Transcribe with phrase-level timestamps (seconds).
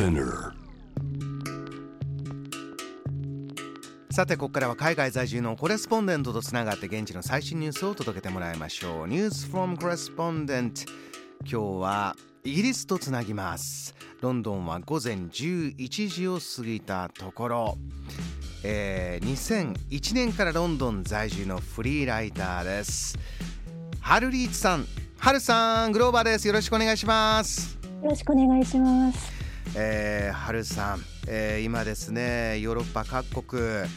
[0.00, 0.54] Spinner
[4.10, 9.08] さてここからは海外在住のコレスポンデントとつながって現地の最新ニュースを届けてもらいましょう。
[9.08, 10.80] ニュースフォームコレスポンデント
[11.42, 13.94] 今日はイギリスとつなぎます。
[14.22, 17.78] ロンドンは午前11時を過ぎたところ、
[18.64, 23.18] えー、2001年からロンドン在住のフリーライターです。
[24.00, 24.86] ハルリーチさん。
[25.18, 26.46] ハルさんグローバーです。
[26.46, 27.78] よろしくお願いします。
[28.02, 29.39] よろしくお願いします
[29.76, 33.88] えー、春さん、えー、今ですねヨーロッパ各国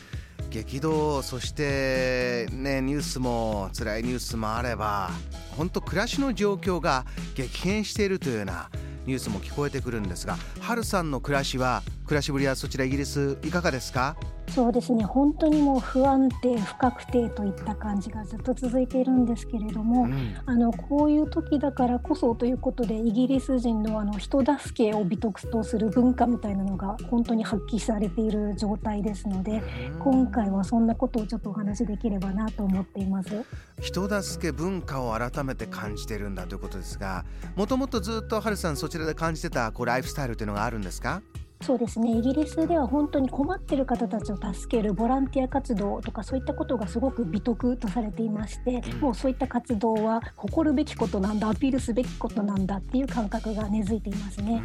[0.49, 5.09] 激動そしてねニュースも辛いニュースもあれば
[5.57, 7.05] 本当暮らしの状況が
[7.35, 8.69] 激変しているというような
[9.05, 14.15] ニュースも聞こえてくるんですが、春さんの暮らしは暮らしぶりはそちらイギリスいかがですか？
[14.53, 15.03] そうですね。
[15.03, 33.43] 本当にもう不安定不確定といった感じがずっと続いているんですけれども、うん、あのこういう時だからこそということでイギリス人のあの人助けを美徳とする文化みたいなのが本当に発揮されている状態ですので、うん、今回はそんなことをちょっとお話しできればなと思っています。
[33.81, 41.21] 人助け文化を改めて感じてるんだということですがもともとずっとハルさんそちらで感じてたこうライフスタイルというのがあるんですか？
[41.63, 42.11] そうですね。
[42.17, 54.61] イギリスでは本当に困ってる方たちを助けるボランティア活動とかそういったことがすごく美徳とされていまして、もうそういった活動は誇るべきことなんだアピールすべきことなんだっていう感覚が根付いていますね。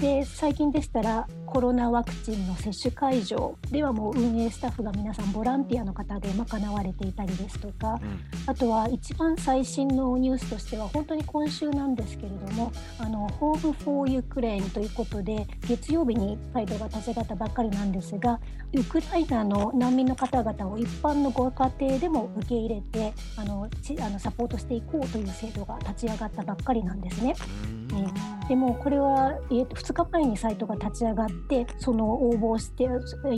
[0.00, 18.40] で最近でしたらコロナワクチンの接種会場ではもう運営スタッフが皆さんボランティアの方で賄われていたりですとか、うん、あとは一番最新のニュースとしては本当に今週なんですけれどもあのホーム・フォー・ユクレーンということで月曜日にサイトが立ち上がったばっかりなんですが
[18.72, 27.34] ウクライナの難民の方々を一般のご家庭でも受け入れてあのちあのサポートしていこうという制度が立ち上がったばっかりなんですね。
[27.94, 32.88] えでもこれは、えー、2日前にサイトが立ち上がってその応募して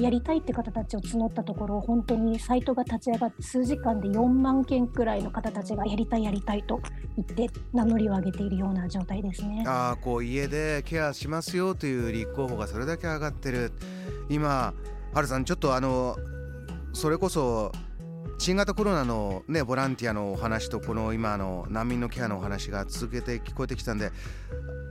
[0.00, 6.80] やりたいって方たちを募ったところ本当にサイトが立ち上がって数時間で4万件くらいの方たちがやりたいやりたいと
[7.16, 9.64] 言って名乗りを上げているような状態ですね。
[9.66, 13.72] あこう家でケアしますよという立候補がそれだけ上がってる
[14.28, 14.74] 今
[15.12, 16.16] 春さんちょっとあの
[16.92, 17.72] それこそ
[18.38, 24.10] 新型コロナの、ね、ボランティアのお話とこの今の難民のケアのお話が続けて聞こえてきたんで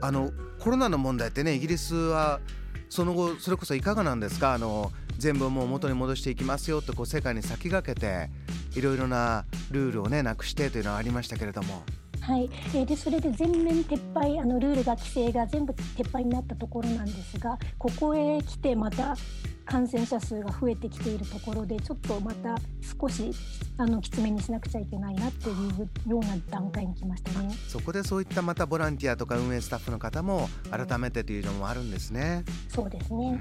[0.02, 2.40] あのコロナの問題ってねイギリスは
[2.88, 4.52] その後それこそいかがなんですか？
[4.54, 8.30] あの全部もう元に戻していきますよとこう世界に先駆けて
[8.78, 11.82] いろいろなルールをねなくしてというのはありましたけれども。
[12.26, 19.16] はい、えー、でそれで全面撤廃あのルールが規制が全部撤廃になったところなんですがここへ来てまた
[19.64, 22.56] 感染者数が増えてきているところでちょっとまた
[23.00, 23.30] 少し
[23.78, 27.54] あのきつめにしなくちゃいけないなっていうような段階に来ましたね。
[27.68, 32.44] そこでそういったまたボランティアとか運営スタッフの方も改めてというのもあるんですね。
[32.68, 33.40] そうですね。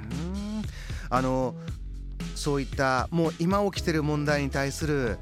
[1.10, 1.56] あの
[2.36, 5.18] そういったもう今起きてる問題に対する、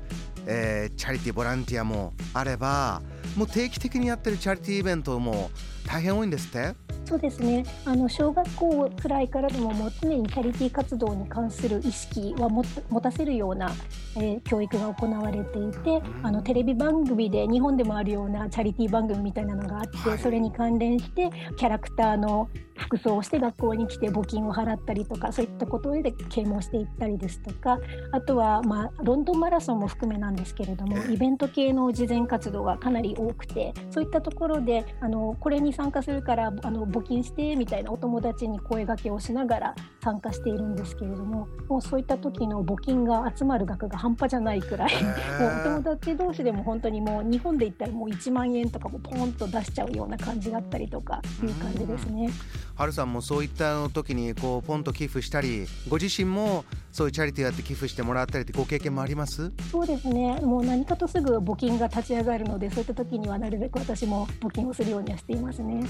[0.48, 3.02] えー、チャリティーボランティアもあれば
[3.36, 5.50] もう定期的にやってるチャリティーイベントも
[5.88, 6.76] 大変多いんですって？
[7.06, 7.66] そうですね。
[7.86, 12.64] あの小学校くらいからでももう常にチャリティー活動に関する意識は持
[13.02, 13.72] たせるような、
[14.16, 27.80] えー、教育が行われていて、あのテレビ番組で日本でもあるようなチャリティー番組みたいなのがあって、はい、それに関連してキャラクターの服装をして学校に来て募金を払ったりとかそういったことで啓蒙していったりですとか
[28.12, 44.92] あとは、まあ、ロンドンマラソンも含めなんですけれどもイベント系の慈善活動がかなり多くてそういったところであのこれに参加するからあの募金してみたいなお友達に声がけをしながら参加しているんですけれどももうそういった時の募金が集まる額が半端じゃないくらい。
[45.02, 45.14] もう
[45.62, 52.30] お友達同士でも本当にもう日本で言ったらもう1万円とかもポンと出しちゃうような感じだったりとかいう感じですね。
[52.76, 59.52] はるさんもそういった時にこうポンと寄付したりご自身もそういうチャリティーやって寄付してもらったりってご経験もあります？
[59.72, 60.40] そうですね。
[60.42, 65.84] もう何かとすぐ募金が立ち上がるのでそういった時にはなるべく私も募金をするようにはしていますね。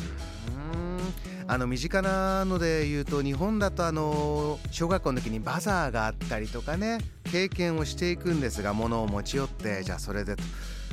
[1.45, 10.43] あの身近なので言うと日本だとあの小学校の時にバザーがあったりとかね経験をしていくんですが物を持ち寄ってじゃあそれでと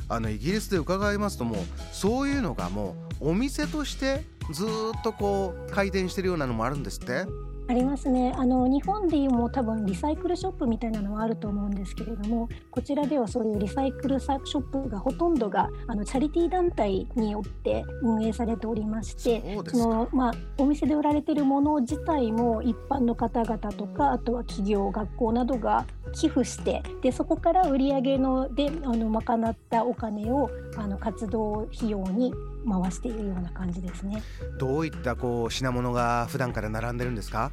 [0.08, 1.58] あのイギリスで伺いますともう
[1.92, 4.68] そういうのがもうお店としてずっ
[5.04, 7.26] とこう回転してるようなのもあるんですって？
[7.70, 8.34] ありますね。
[8.36, 32.34] あの日本でいうも多分リサイクルショップみたいなのはあると思うんですけれどもこちらではそういうリサイクルショップがほとんどがあのチャリティー団体によって運営されておりましてその、まあ、お店で売られているもの自体も一般の方々とかあとは企業学校などが寄付してでそこから売り上げのであの賄ったお金をあの活動費用に
[32.68, 34.22] 回しているような感じですね。
[34.58, 37.52] どういったこう品物が普段から並んでるんですか？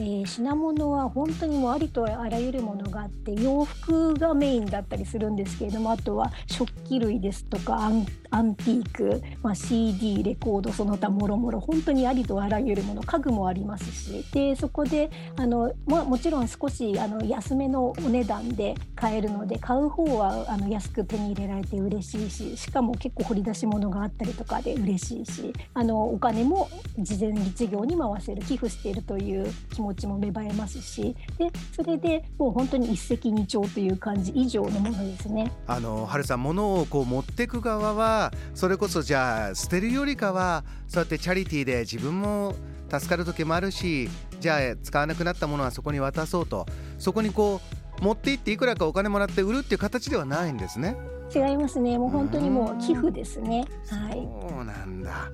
[0.00, 26.68] えー、品物は本当にもうありとあらゆるものがあって洋服がメインだったりするんですけれどもあとは食器類ですとかアンアンティーク、まあ、CD レコードその他もろもろ本当にありとあらゆるもの家具もありますしでそこであの、まあ、もちろん少しあの安めのお値段で買えるので買う方はあの安く手に入れられて嬉しいししかも結構掘り出し物があったりとかで嬉しいしあのお金も
[26.98, 35.52] 事前に事業に回せる寄付しているという気持ちも芽生えますしでそれでもう本当に一石二鳥という感じ以上のものですね。
[35.66, 42.54] あの春さん物をこう持ってく側はそれこそじゃあ捨てるよりかはそうやってチャリティーで自分も
[42.90, 44.08] 助かる時もあるし
[44.40, 46.66] じゃあ使わなくなったものはそこに渡そうと
[46.98, 47.60] そこにこ
[48.00, 50.96] う持って行っていくらかお金もらって売るっていう形ではないんですね。
[51.34, 53.66] 違いますねもう本当にもう寄付ですね。
[53.90, 55.30] はい、そうなんだ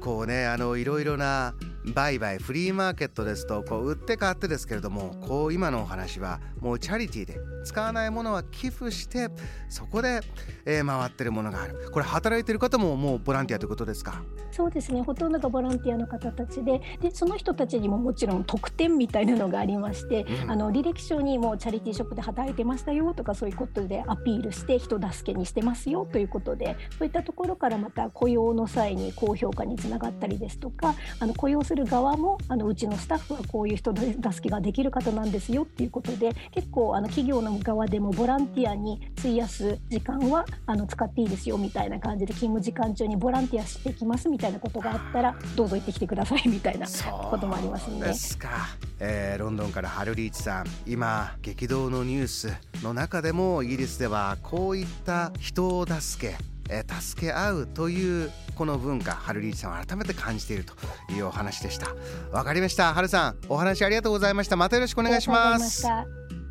[0.00, 1.54] こうねあのいろいろな
[1.94, 9.28] 売買フリーマーケットですとこう売って買ってですけれどもこう今のお話はもうチャリティーで使わないものは寄付して
[9.68, 10.20] そこで、
[10.64, 11.90] えー、回ってるものがある。
[11.92, 14.22] これ働いてる方ももうボランティアということですか？
[14.50, 15.02] そうですね。
[15.02, 48.00] ほとんどがボランティアの方たちででその人たちにももちろん特典みたいなのがありまして、うん、あの履歴書にもチャリティーショップで働いてましたよとかそういうことでアピールして人助けにしてますよということでそういったところからまた雇用の際に高評価につながったりですとかあの雇用する側もあのうちのスタッフはこういう人助けができる方なんですよっていうことで結構あの企業の側でもボランティアに費やす時間はあの使っていいですよみたいな感じで勤務時間中にボランティアしてきますみたいなことがあったらどうぞ行ってきてくださいみたいなこともありますね。
[48.00, 48.68] ですか、
[48.98, 52.52] えー、ロンドンからハルリーチさん今激動のニュース
[52.82, 60.74] の中でもイギリスではこういった人を助けえー、助け合うというこの文化ハルリーチさんは改めて感じていると
[61.12, 61.94] いうお話でした。
[62.32, 62.94] わかりました。
[62.94, 64.56] ハルさんお話ありがとうございました。
[64.56, 65.86] またよろしくお願いします。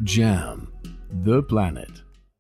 [0.04, 0.68] JAM
[1.24, 2.05] The Planet.